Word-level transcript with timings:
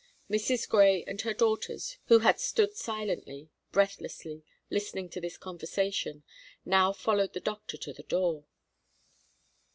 Mrs. 0.31 0.67
Grey 0.67 1.03
and 1.03 1.21
her 1.21 1.33
daughters, 1.35 1.99
who 2.05 2.21
had 2.25 2.39
stood 2.39 2.75
silently, 2.75 3.51
breathlessly, 3.71 4.43
listening 4.71 5.09
to 5.09 5.21
this 5.21 5.37
conversation, 5.37 6.23
now 6.65 6.91
followed 6.91 7.33
the 7.33 7.39
doctor 7.39 7.77
to 7.77 7.93
the 7.93 8.01
door. 8.01 8.45